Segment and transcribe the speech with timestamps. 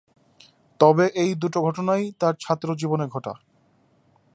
[0.79, 3.33] তবে এই দুটো ঘটনাই তার ছাত্রজীবনে ঘটা।